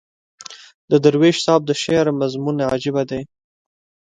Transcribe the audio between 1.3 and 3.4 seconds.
صاحب د شعر مضمون عجیبه دی.